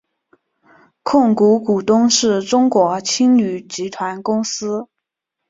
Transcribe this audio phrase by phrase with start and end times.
[1.03, 4.87] 控股股东是中国青旅集团公司。